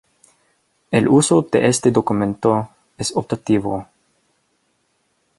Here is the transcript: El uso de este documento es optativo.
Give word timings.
El 0.89 1.07
uso 1.07 1.43
de 1.51 1.67
este 1.67 1.91
documento 1.91 2.67
es 2.97 3.15
optativo. 3.15 3.85